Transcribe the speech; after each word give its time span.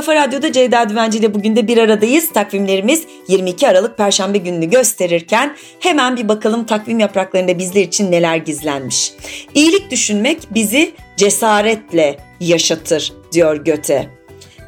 Kafa 0.00 0.14
Radyo'da 0.14 0.52
Ceyda 0.52 0.88
Düvenci 0.88 1.18
ile 1.18 1.34
bugün 1.34 1.56
de 1.56 1.68
bir 1.68 1.78
aradayız. 1.78 2.32
Takvimlerimiz 2.32 3.04
22 3.28 3.68
Aralık 3.68 3.96
Perşembe 3.96 4.38
gününü 4.38 4.70
gösterirken 4.70 5.56
hemen 5.80 6.16
bir 6.16 6.28
bakalım 6.28 6.66
takvim 6.66 6.98
yapraklarında 6.98 7.58
bizler 7.58 7.82
için 7.82 8.12
neler 8.12 8.36
gizlenmiş. 8.36 9.12
İyilik 9.54 9.90
düşünmek 9.90 10.38
bizi 10.50 10.92
cesaretle 11.16 12.16
yaşatır 12.40 13.12
diyor 13.32 13.56
Göte. 13.64 14.10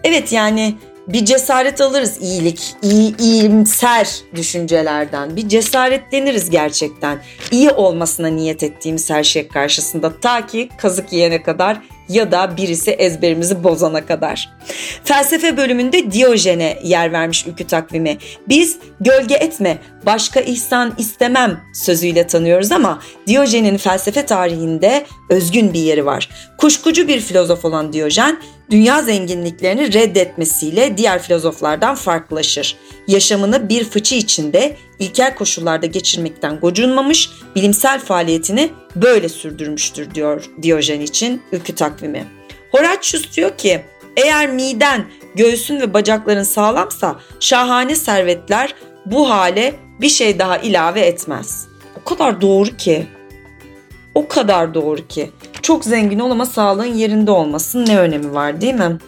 Evet 0.04 0.32
yani 0.32 0.74
bir 1.08 1.24
cesaret 1.24 1.80
alırız 1.80 2.18
iyilik, 2.20 2.74
iyi, 2.82 3.16
iyimser 3.16 4.08
düşüncelerden. 4.34 5.36
Bir 5.36 5.48
cesaretleniriz 5.48 6.50
gerçekten. 6.50 7.18
İyi 7.50 7.70
olmasına 7.70 8.28
niyet 8.28 8.62
ettiğimiz 8.62 9.10
her 9.10 9.24
şey 9.24 9.48
karşısında 9.48 10.20
ta 10.20 10.46
ki 10.46 10.68
kazık 10.78 11.12
yiyene 11.12 11.42
kadar 11.42 11.80
ya 12.08 12.32
da 12.32 12.56
birisi 12.56 12.90
ezberimizi 12.90 13.64
bozana 13.64 14.06
kadar. 14.06 14.50
Felsefe 15.04 15.56
bölümünde 15.56 16.12
Diyojen'e 16.12 16.78
yer 16.82 17.12
vermiş 17.12 17.46
ülkü 17.46 17.66
takvimi. 17.66 18.18
Biz 18.48 18.78
gölge 19.00 19.34
etme, 19.34 19.78
başka 20.06 20.40
ihsan 20.40 20.94
istemem 20.98 21.60
sözüyle 21.74 22.26
tanıyoruz 22.26 22.72
ama 22.72 23.02
Diyojen'in 23.26 23.76
felsefe 23.76 24.26
tarihinde 24.26 25.06
özgün 25.30 25.72
bir 25.72 25.80
yeri 25.80 26.06
var. 26.06 26.28
Kuşkucu 26.58 27.08
bir 27.08 27.20
filozof 27.20 27.64
olan 27.64 27.92
Diyojen, 27.92 28.38
dünya 28.70 29.02
zenginliklerini 29.02 29.92
reddetmesiyle 29.92 30.96
diğer 30.96 31.22
filozoflardan 31.22 31.94
farklılaşır. 31.94 32.76
Yaşamını 33.08 33.68
bir 33.68 33.84
fıçı 33.84 34.14
içinde 34.14 34.76
ilkel 35.02 35.34
koşullarda 35.34 35.86
geçirmekten 35.86 36.60
gocunmamış, 36.60 37.30
bilimsel 37.56 38.00
faaliyetini 38.00 38.70
böyle 38.96 39.28
sürdürmüştür 39.28 40.14
diyor 40.14 40.44
Diyojen 40.62 41.00
için 41.00 41.42
ülkü 41.52 41.74
takvimi. 41.74 42.24
Horatius 42.72 43.36
diyor 43.36 43.58
ki 43.58 43.82
eğer 44.16 44.50
miden, 44.50 45.04
göğsün 45.34 45.80
ve 45.80 45.94
bacakların 45.94 46.42
sağlamsa 46.42 47.16
şahane 47.40 47.94
servetler 47.94 48.74
bu 49.06 49.30
hale 49.30 49.74
bir 50.00 50.08
şey 50.08 50.38
daha 50.38 50.58
ilave 50.58 51.00
etmez. 51.00 51.66
O 52.00 52.04
kadar 52.04 52.40
doğru 52.40 52.76
ki. 52.76 53.06
O 54.14 54.28
kadar 54.28 54.74
doğru 54.74 55.08
ki. 55.08 55.30
Çok 55.62 55.84
zengin 55.84 56.18
ol 56.18 56.30
ama 56.30 56.46
sağlığın 56.46 56.94
yerinde 56.94 57.30
olmasın 57.30 57.86
ne 57.86 57.98
önemi 57.98 58.34
var 58.34 58.60
değil 58.60 58.74
mi? 58.74 58.98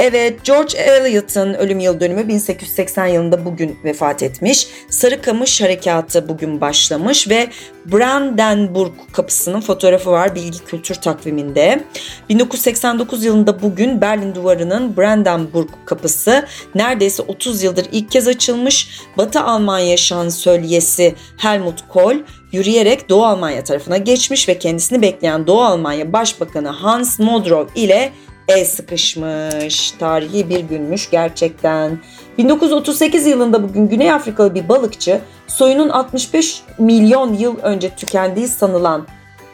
Evet, 0.00 0.44
George 0.44 0.78
Eliot'ın 0.78 1.54
ölüm 1.54 1.80
yıl 1.80 2.00
dönümü 2.00 2.28
1880 2.28 3.06
yılında 3.06 3.44
bugün 3.44 3.78
vefat 3.84 4.22
etmiş. 4.22 4.68
Sarıkamış 4.90 5.62
Harekatı 5.62 6.28
bugün 6.28 6.60
başlamış 6.60 7.28
ve 7.28 7.48
Brandenburg 7.86 8.92
kapısının 9.12 9.60
fotoğrafı 9.60 10.10
var 10.10 10.34
Bilgi 10.34 10.64
Kültür 10.64 10.94
takviminde. 10.94 11.84
1989 12.28 13.24
yılında 13.24 13.62
bugün 13.62 14.00
Berlin 14.00 14.34
Duvarı'nın 14.34 14.96
Brandenburg 14.96 15.68
kapısı 15.84 16.46
neredeyse 16.74 17.22
30 17.22 17.62
yıldır 17.62 17.86
ilk 17.92 18.10
kez 18.10 18.28
açılmış. 18.28 19.00
Batı 19.18 19.40
Almanya 19.40 19.96
şansölyesi 19.96 21.14
Helmut 21.36 21.88
Kohl 21.88 22.16
yürüyerek 22.52 23.08
Doğu 23.08 23.24
Almanya 23.24 23.64
tarafına 23.64 23.96
geçmiş 23.96 24.48
ve 24.48 24.58
kendisini 24.58 25.02
bekleyen 25.02 25.46
Doğu 25.46 25.62
Almanya 25.62 26.12
Başbakanı 26.12 26.68
Hans 26.68 27.18
Modrow 27.18 27.80
ile 27.80 28.12
el 28.50 28.64
sıkışmış. 28.64 29.90
Tarihi 29.90 30.48
bir 30.48 30.60
günmüş 30.60 31.10
gerçekten. 31.10 31.98
1938 32.38 33.26
yılında 33.26 33.62
bugün 33.62 33.88
Güney 33.88 34.12
Afrikalı 34.12 34.54
bir 34.54 34.68
balıkçı 34.68 35.20
soyunun 35.46 35.88
65 35.88 36.62
milyon 36.78 37.34
yıl 37.34 37.58
önce 37.58 37.90
tükendiği 37.90 38.48
sanılan 38.48 39.06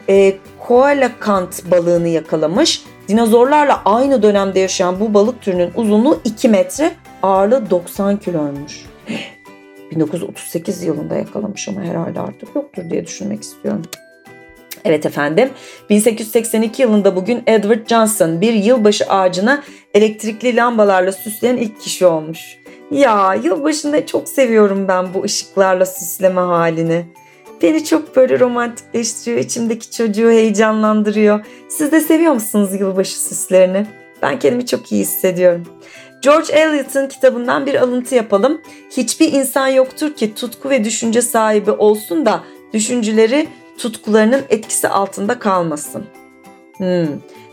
e, 0.09 0.37
koalakant 0.59 1.71
balığını 1.71 2.07
yakalamış. 2.07 2.83
Dinozorlarla 3.07 3.81
aynı 3.85 4.23
dönemde 4.23 4.59
yaşayan 4.59 4.99
bu 4.99 5.13
balık 5.13 5.41
türünün 5.41 5.71
uzunluğu 5.75 6.19
2 6.23 6.49
metre, 6.49 6.91
ağırlığı 7.23 7.69
90 7.69 8.17
kiloymuş. 8.17 8.85
1938 9.91 10.83
yılında 10.83 11.15
yakalamış 11.15 11.69
ama 11.69 11.81
herhalde 11.81 12.19
artık 12.19 12.55
yoktur 12.55 12.89
diye 12.89 13.05
düşünmek 13.05 13.43
istiyorum. 13.43 13.83
Evet 14.87 15.05
efendim 15.05 15.49
1882 15.89 16.81
yılında 16.81 17.15
bugün 17.15 17.43
Edward 17.47 17.89
Johnson 17.89 18.41
bir 18.41 18.53
yılbaşı 18.53 19.05
ağacına 19.05 19.63
elektrikli 19.93 20.55
lambalarla 20.55 21.11
süsleyen 21.11 21.57
ilk 21.57 21.81
kişi 21.81 22.05
olmuş. 22.05 22.57
Ya 22.91 23.37
yılbaşında 23.43 24.05
çok 24.05 24.29
seviyorum 24.29 24.87
ben 24.87 25.13
bu 25.13 25.23
ışıklarla 25.23 25.85
süsleme 25.85 26.41
halini. 26.41 27.05
Beni 27.61 27.85
çok 27.85 28.15
böyle 28.15 28.39
romantikleştiriyor, 28.39 29.41
içimdeki 29.41 29.91
çocuğu 29.91 30.29
heyecanlandırıyor. 30.29 31.45
Siz 31.69 31.91
de 31.91 32.01
seviyor 32.01 32.33
musunuz 32.33 32.69
yılbaşı 32.79 33.21
süslerini? 33.21 33.85
Ben 34.21 34.39
kendimi 34.39 34.65
çok 34.65 34.91
iyi 34.91 35.01
hissediyorum. 35.01 35.63
George 36.21 36.53
Eliot'ın 36.53 37.07
kitabından 37.07 37.65
bir 37.65 37.75
alıntı 37.75 38.15
yapalım. 38.15 38.61
Hiçbir 38.97 39.33
insan 39.33 39.67
yoktur 39.67 40.13
ki 40.13 40.35
tutku 40.35 40.69
ve 40.69 40.83
düşünce 40.83 41.21
sahibi 41.21 41.71
olsun 41.71 42.25
da 42.25 42.43
düşünceleri 42.73 43.47
tutkularının 43.77 44.45
etkisi 44.49 44.87
altında 44.87 45.39
kalmasın. 45.39 46.05
Hmm. 46.77 47.07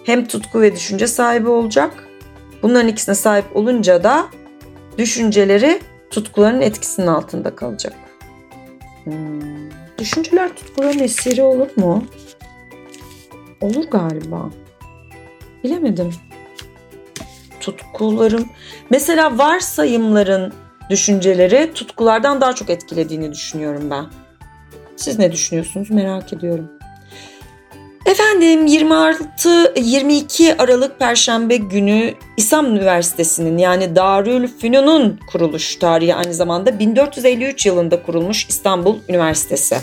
Hem 0.05 0.27
tutku 0.27 0.61
ve 0.61 0.73
düşünce 0.73 1.07
sahibi 1.07 1.49
olacak. 1.49 2.09
Bunların 2.63 2.89
ikisine 2.89 3.15
sahip 3.15 3.57
olunca 3.57 4.05
da 4.05 4.27
düşünceleri 4.99 5.81
tutkuların 6.11 6.61
etkisinin 6.61 7.07
altında 7.07 7.57
kalacak. 7.57 7.95
Hmm. 9.05 9.71
Düşünceler 9.99 10.57
tutkuların 10.57 10.99
esiri 10.99 11.43
olur 11.43 11.69
mu? 11.77 12.05
Olur 13.61 13.85
galiba. 13.85 14.51
Bilemedim. 15.65 16.13
Tutkularım. 17.61 18.49
Mesela 18.91 19.39
varsayımların 19.39 20.53
düşünceleri 20.91 21.73
tutkulardan 21.75 22.41
daha 22.41 22.53
çok 22.53 22.71
etkilediğini 22.71 23.33
düşünüyorum 23.33 23.91
ben. 23.91 24.05
Siz 24.97 25.19
ne 25.19 25.33
düşünüyorsunuz 25.33 25.91
merak 25.91 26.33
ediyorum. 26.33 26.71
Efendim 28.07 28.67
26 28.67 29.75
22 29.77 30.55
Aralık 30.59 30.99
Perşembe 30.99 31.57
günü 31.57 32.15
İslam 32.37 32.67
Üniversitesi'nin 32.67 33.59
yani 33.59 33.97
Darül 33.97 34.49
Fünun'un 34.49 35.21
kuruluş 35.27 35.77
tarihi 35.77 36.15
aynı 36.15 36.35
zamanda 36.35 36.79
1453 36.79 37.67
yılında 37.67 38.03
kurulmuş 38.03 38.47
İstanbul 38.49 38.97
Üniversitesi. 39.09 39.77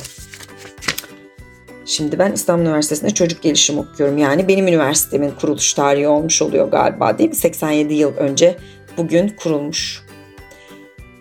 Şimdi 1.85 2.19
ben 2.19 2.31
İstanbul 2.31 2.65
Üniversitesi'nde 2.65 3.13
çocuk 3.13 3.41
gelişim 3.41 3.77
okuyorum. 3.77 4.17
Yani 4.17 4.47
benim 4.47 4.67
üniversitemin 4.67 5.31
kuruluş 5.31 5.73
tarihi 5.73 6.07
olmuş 6.07 6.41
oluyor 6.41 6.71
galiba 6.71 7.17
değil 7.17 7.29
mi? 7.29 7.35
87 7.35 7.93
yıl 7.93 8.17
önce 8.17 8.57
bugün 8.97 9.29
kurulmuş. 9.29 10.03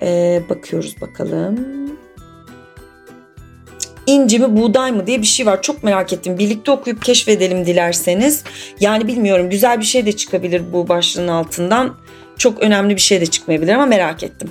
Ee, 0.02 0.42
bakıyoruz 0.48 1.00
bakalım 1.00 1.80
inci 4.10 4.38
mi 4.38 4.56
buğday 4.56 4.92
mı 4.92 5.06
diye 5.06 5.22
bir 5.22 5.26
şey 5.26 5.46
var. 5.46 5.62
Çok 5.62 5.84
merak 5.84 6.12
ettim. 6.12 6.38
Birlikte 6.38 6.70
okuyup 6.70 7.04
keşfedelim 7.04 7.66
dilerseniz. 7.66 8.44
Yani 8.80 9.06
bilmiyorum 9.06 9.50
güzel 9.50 9.80
bir 9.80 9.84
şey 9.84 10.06
de 10.06 10.12
çıkabilir 10.12 10.62
bu 10.72 10.88
başlığın 10.88 11.28
altından. 11.28 11.96
Çok 12.38 12.62
önemli 12.62 12.96
bir 12.96 13.00
şey 13.00 13.20
de 13.20 13.26
çıkmayabilir 13.26 13.72
ama 13.72 13.86
merak 13.86 14.22
ettim. 14.22 14.50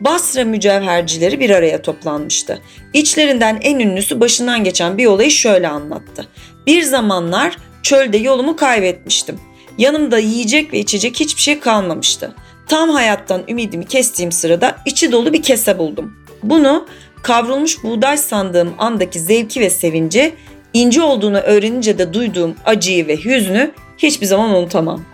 Basra 0.00 0.44
mücevhercileri 0.44 1.40
bir 1.40 1.50
araya 1.50 1.82
toplanmıştı. 1.82 2.62
İçlerinden 2.94 3.58
en 3.62 3.78
ünlüsü 3.78 4.20
başından 4.20 4.64
geçen 4.64 4.98
bir 4.98 5.06
olayı 5.06 5.30
şöyle 5.30 5.68
anlattı. 5.68 6.26
Bir 6.66 6.82
zamanlar 6.82 7.56
çölde 7.82 8.16
yolumu 8.16 8.56
kaybetmiştim. 8.56 9.40
Yanımda 9.78 10.18
yiyecek 10.18 10.72
ve 10.72 10.78
içecek 10.78 11.20
hiçbir 11.20 11.42
şey 11.42 11.60
kalmamıştı. 11.60 12.34
Tam 12.68 12.90
hayattan 12.90 13.42
ümidimi 13.48 13.86
kestiğim 13.86 14.32
sırada 14.32 14.76
içi 14.86 15.12
dolu 15.12 15.32
bir 15.32 15.42
kese 15.42 15.78
buldum. 15.78 16.16
Bunu 16.42 16.86
kavrulmuş 17.22 17.84
buğday 17.84 18.16
sandığım 18.16 18.74
andaki 18.78 19.20
zevki 19.20 19.60
ve 19.60 19.70
sevinci, 19.70 20.34
ince 20.72 21.02
olduğunu 21.02 21.38
öğrenince 21.38 21.98
de 21.98 22.14
duyduğum 22.14 22.54
acıyı 22.64 23.06
ve 23.06 23.16
hüznü 23.16 23.70
hiçbir 23.98 24.26
zaman 24.26 24.50
unutamam. 24.50 25.04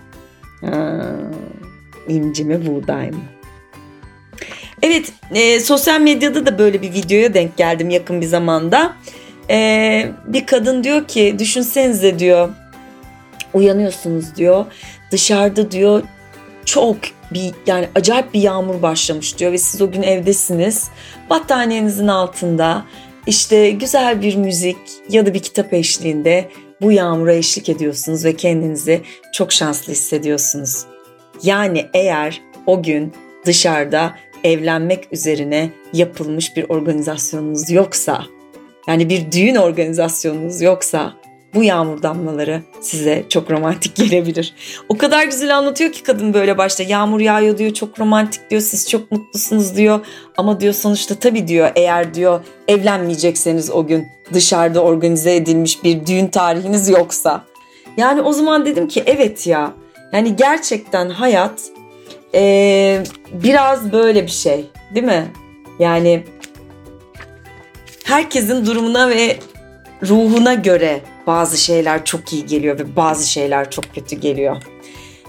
Ha, 0.60 1.02
inci 2.08 2.44
mi 2.44 2.66
buğday 2.66 3.10
mı? 3.10 3.22
Evet 4.82 5.12
e, 5.34 5.60
sosyal 5.60 6.00
medyada 6.00 6.46
da 6.46 6.58
böyle 6.58 6.82
bir 6.82 6.92
videoya 6.92 7.34
denk 7.34 7.56
geldim 7.56 7.90
yakın 7.90 8.20
bir 8.20 8.26
zamanda. 8.26 8.96
E, 9.50 10.08
bir 10.26 10.46
kadın 10.46 10.84
diyor 10.84 11.08
ki 11.08 11.36
düşünsenize 11.38 12.18
diyor 12.18 12.48
uyanıyorsunuz 13.54 14.36
diyor 14.36 14.64
dışarıda 15.12 15.70
diyor 15.70 16.02
çok 16.76 16.96
bir 17.30 17.52
yani 17.66 17.88
acayip 17.94 18.34
bir 18.34 18.40
yağmur 18.40 18.82
başlamış 18.82 19.38
diyor 19.38 19.52
ve 19.52 19.58
siz 19.58 19.82
o 19.82 19.90
gün 19.90 20.02
evdesiniz. 20.02 20.88
Battaniyenizin 21.30 22.08
altında 22.08 22.84
işte 23.26 23.70
güzel 23.70 24.22
bir 24.22 24.36
müzik 24.36 24.76
ya 25.08 25.26
da 25.26 25.34
bir 25.34 25.38
kitap 25.38 25.72
eşliğinde 25.72 26.48
bu 26.82 26.92
yağmura 26.92 27.34
eşlik 27.34 27.68
ediyorsunuz 27.68 28.24
ve 28.24 28.36
kendinizi 28.36 29.02
çok 29.32 29.52
şanslı 29.52 29.92
hissediyorsunuz. 29.92 30.84
Yani 31.42 31.86
eğer 31.94 32.42
o 32.66 32.82
gün 32.82 33.12
dışarıda 33.46 34.14
evlenmek 34.44 35.12
üzerine 35.12 35.70
yapılmış 35.92 36.56
bir 36.56 36.64
organizasyonunuz 36.68 37.70
yoksa, 37.70 38.24
yani 38.88 39.08
bir 39.08 39.32
düğün 39.32 39.54
organizasyonunuz 39.54 40.62
yoksa 40.62 41.12
bu 41.56 41.62
yağmur 41.64 42.02
damlaları 42.02 42.62
size 42.80 43.24
çok 43.28 43.50
romantik 43.50 43.96
gelebilir. 43.96 44.54
O 44.88 44.98
kadar 44.98 45.24
güzel 45.24 45.56
anlatıyor 45.56 45.92
ki 45.92 46.02
kadın 46.02 46.34
böyle 46.34 46.58
başta 46.58 46.82
yağmur 46.82 47.20
yağıyor 47.20 47.58
diyor 47.58 47.74
çok 47.74 48.00
romantik 48.00 48.50
diyor 48.50 48.62
siz 48.62 48.90
çok 48.90 49.12
mutlusunuz 49.12 49.76
diyor. 49.76 50.06
Ama 50.36 50.60
diyor 50.60 50.74
sonuçta 50.74 51.14
tabii 51.14 51.48
diyor 51.48 51.70
eğer 51.76 52.14
diyor 52.14 52.40
evlenmeyecekseniz 52.68 53.70
o 53.70 53.86
gün 53.86 54.06
dışarıda 54.34 54.82
organize 54.82 55.36
edilmiş 55.36 55.84
bir 55.84 56.06
düğün 56.06 56.26
tarihiniz 56.26 56.88
yoksa. 56.88 57.44
Yani 57.96 58.22
o 58.22 58.32
zaman 58.32 58.66
dedim 58.66 58.88
ki 58.88 59.02
evet 59.06 59.46
ya 59.46 59.72
yani 60.12 60.36
gerçekten 60.36 61.08
hayat 61.08 61.60
ee, 62.34 63.02
biraz 63.32 63.92
böyle 63.92 64.22
bir 64.22 64.30
şey 64.30 64.70
değil 64.94 65.06
mi? 65.06 65.26
Yani 65.78 66.24
herkesin 68.04 68.66
durumuna 68.66 69.08
ve 69.08 69.36
ruhuna 70.02 70.54
göre 70.54 71.00
bazı 71.26 71.56
şeyler 71.56 72.04
çok 72.04 72.32
iyi 72.32 72.46
geliyor 72.46 72.78
ve 72.78 72.96
bazı 72.96 73.30
şeyler 73.30 73.70
çok 73.70 73.94
kötü 73.94 74.16
geliyor. 74.16 74.56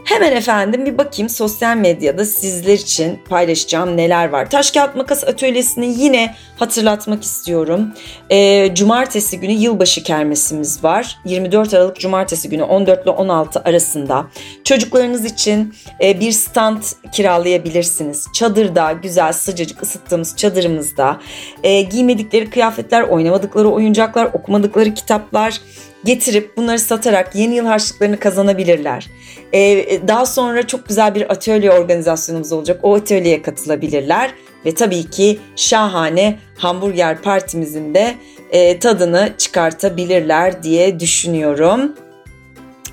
Hemen 0.08 0.32
efendim 0.32 0.86
bir 0.86 0.98
bakayım 0.98 1.30
sosyal 1.30 1.78
medyada 1.78 2.26
sizler 2.26 2.74
için 2.74 3.20
paylaşacağım 3.30 3.98
neler 3.98 4.30
var. 4.30 4.50
Taş 4.50 4.72
kağıt 4.72 4.96
makas 4.96 5.24
atölyesini 5.24 6.02
yine 6.02 6.36
hatırlatmak 6.60 7.24
istiyorum. 7.24 7.94
E, 8.30 8.70
cumartesi 8.76 9.40
günü 9.40 9.52
yılbaşı 9.52 10.04
kermesimiz 10.04 10.84
var. 10.84 11.18
24 11.26 11.74
Aralık 11.74 12.00
Cumartesi 12.00 12.50
günü 12.50 12.64
14 12.64 13.04
ile 13.04 13.10
16 13.10 13.60
arasında. 13.60 14.28
Çocuklarınız 14.64 15.26
için 15.26 15.74
e, 16.02 16.20
bir 16.20 16.32
stand 16.32 16.84
kiralayabilirsiniz. 17.12 18.28
Çadırda 18.34 18.92
güzel 18.92 19.34
sıcacık 19.34 19.84
ısıttığımız 19.84 20.36
çadırımızda 20.38 21.20
e, 21.64 21.82
giymedikleri 21.82 22.50
kıyafetler, 22.50 23.02
oynamadıkları 23.02 23.70
oyuncaklar, 23.70 24.26
okumadıkları 24.26 24.94
kitaplar 24.94 25.62
getirip 26.06 26.58
bunları 26.58 26.80
satarak 26.80 27.36
yeni 27.36 27.56
yıl 27.56 27.66
harçlıklarını 27.66 28.20
kazanabilirler. 28.20 29.08
Ee, 29.54 29.86
daha 30.08 30.26
sonra 30.26 30.68
çok 30.68 30.88
güzel 30.88 31.16
bir 31.16 31.32
atölye 31.32 31.72
organizasyonumuz 31.72 32.52
olacak. 32.52 32.80
O 32.84 32.96
atölyeye 32.96 33.42
katılabilirler 33.42 34.34
ve 34.66 34.74
tabii 34.74 35.10
ki 35.10 35.40
şahane 35.56 36.40
hamburger 36.58 37.22
partimizin 37.22 37.94
de 37.94 38.16
e, 38.52 38.80
tadını 38.80 39.30
çıkartabilirler 39.38 40.64
diye 40.64 41.00
düşünüyorum. 41.00 41.96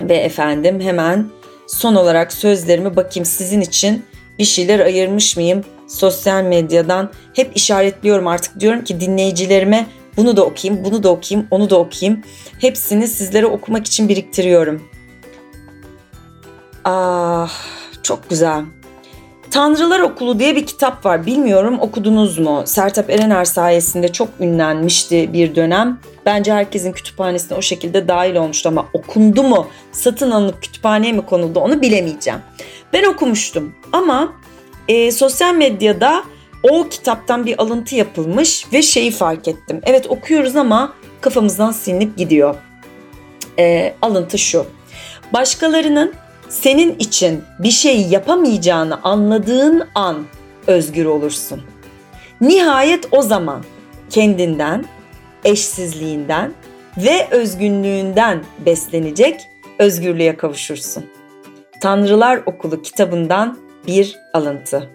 Ve 0.01 0.17
efendim 0.17 0.81
hemen 0.81 1.27
son 1.67 1.95
olarak 1.95 2.33
sözlerimi 2.33 2.97
bakayım 2.97 3.25
sizin 3.25 3.61
için 3.61 4.05
bir 4.39 4.45
şeyler 4.45 4.81
ayırmış 4.81 5.37
mıyım? 5.37 5.65
Sosyal 5.87 6.45
medyadan 6.45 7.11
hep 7.35 7.57
işaretliyorum 7.57 8.27
artık 8.27 8.61
diyorum 8.61 8.85
ki 8.85 9.01
dinleyicilerime 9.01 9.87
bunu 10.17 10.37
da 10.37 10.45
okuyayım, 10.45 10.85
bunu 10.85 11.03
da 11.03 11.09
okuyayım, 11.09 11.49
onu 11.51 11.71
da 11.71 11.79
okuyayım. 11.79 12.23
Hepsini 12.61 13.09
sizlere 13.09 13.47
okumak 13.47 13.87
için 13.87 14.09
biriktiriyorum. 14.09 14.83
Ah, 16.85 17.53
çok 18.03 18.31
güzel. 18.31 18.65
Tanrılar 19.55 20.01
Okulu 20.01 20.39
diye 20.39 20.57
bir 20.57 20.67
kitap 20.67 21.07
var. 21.07 21.27
Bilmiyorum 21.27 21.79
okudunuz 21.81 22.39
mu? 22.39 22.63
Sertap 22.67 23.11
Erener 23.11 23.45
sayesinde 23.45 24.13
çok 24.13 24.29
ünlenmişti 24.41 25.33
bir 25.33 25.55
dönem. 25.55 26.01
Bence 26.27 26.53
herkesin 26.53 26.93
kütüphanesine 26.93 27.59
o 27.59 27.63
şekilde 27.63 28.09
dahil 28.09 28.37
olmuştu 28.37 28.69
ama 28.69 28.87
okundu 28.93 29.43
mu, 29.43 29.67
satın 29.93 30.31
alınıp 30.31 30.63
kütüphaneye 30.63 31.13
mi 31.13 31.27
konuldu 31.27 31.61
onu 31.61 31.83
bilemeyeceğim. 31.83 32.41
Ben 32.93 33.05
okumuştum 33.05 33.75
ama 33.93 34.33
e, 34.89 35.13
sosyal 35.13 35.55
medyada 35.55 36.25
o 36.71 36.89
kitaptan 36.89 37.47
bir 37.47 37.63
alıntı 37.63 37.95
yapılmış 37.95 38.67
ve 38.73 38.83
şeyi 38.83 39.11
fark 39.11 39.49
ettim. 39.49 39.81
Evet 39.85 40.07
okuyoruz 40.07 40.57
ama 40.57 40.93
kafamızdan 41.21 41.73
silinip 41.73 42.17
gidiyor. 42.17 42.55
E, 43.59 43.95
alıntı 44.03 44.39
şu. 44.39 44.67
Başkalarının 45.33 46.15
senin 46.49 46.99
için 46.99 47.43
bir 47.59 47.71
şey 47.71 48.03
yapamayacağını 48.03 49.03
anladığın 49.03 49.89
an 49.95 50.25
özgür 50.67 51.05
olursun. 51.05 51.63
Nihayet 52.41 53.09
o 53.11 53.23
zaman 53.23 53.65
kendinden, 54.11 54.85
eşsizliğinden 55.45 56.53
ve 56.97 57.29
özgünlüğünden 57.31 58.45
beslenecek 58.67 59.41
özgürlüğe 59.79 60.37
kavuşursun. 60.37 61.05
Tanrılar 61.81 62.43
Okulu 62.47 62.83
kitabından 62.83 63.59
bir 63.87 64.17
alıntı. 64.33 64.91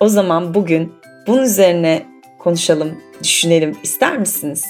O 0.00 0.08
zaman 0.08 0.54
bugün 0.54 0.92
bunun 1.26 1.42
üzerine 1.42 2.02
konuşalım, 2.38 3.00
düşünelim 3.22 3.76
ister 3.82 4.18
misiniz? 4.18 4.64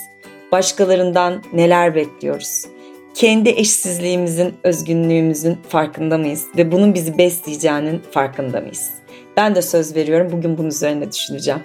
Başkalarından 0.53 1.43
neler 1.53 1.95
bekliyoruz? 1.95 2.67
Kendi 3.15 3.49
eşsizliğimizin, 3.51 4.55
özgünlüğümüzün 4.63 5.59
farkında 5.69 6.19
mıyız? 6.19 6.45
Ve 6.57 6.73
bunun 6.73 6.95
bizi 6.95 7.19
besleyeceğinin 7.19 8.03
farkında 8.11 8.61
mıyız? 8.61 8.91
Ben 9.37 9.55
de 9.55 9.63
söz 9.63 9.97
veriyorum 9.97 10.29
bugün 10.33 10.59
bunun 10.59 10.69
üzerine 10.69 11.13
düşüneceğim. 11.13 11.61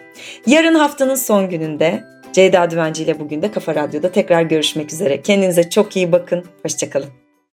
Yarın 0.46 0.76
haftanın 0.76 1.16
son 1.16 1.50
gününde 1.50 2.04
Ceyda 2.34 2.72
Düvenci 2.72 3.04
ile 3.04 3.20
bugün 3.20 3.42
de 3.42 3.52
Kafa 3.52 3.76
Radyo'da 3.76 4.12
tekrar 4.12 4.42
görüşmek 4.42 4.94
üzere. 4.94 5.22
Kendinize 5.22 5.70
çok 5.70 5.96
iyi 5.96 6.12
bakın. 6.12 6.46
Hoşçakalın. 6.64 7.29